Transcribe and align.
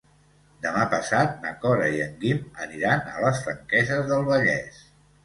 Demà 0.61 0.85
passat 0.93 1.35
na 1.43 1.51
Cora 1.65 1.89
i 1.97 2.01
en 2.05 2.15
Guim 2.23 2.39
iran 2.79 3.05
a 3.13 3.21
les 3.27 3.43
Franqueses 3.45 4.09
del 4.13 4.27
Vallès. 4.31 4.81